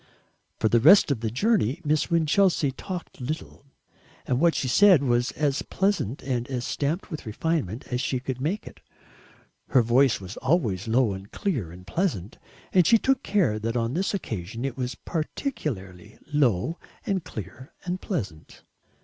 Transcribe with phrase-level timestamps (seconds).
[0.57, 3.65] For the rest of the journey Miss Winchelsea talked little,
[4.25, 8.41] and what she said was as pleasant and as stamped with refinement as she could
[8.41, 8.79] make it.
[9.67, 12.39] Her voice was always low and clear and pleasant,
[12.73, 18.01] and she took care that on this occasion it was particularly low and clear and
[18.01, 18.63] pleasant.